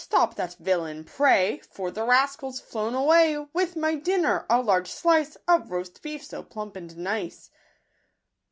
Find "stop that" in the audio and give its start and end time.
0.03-0.55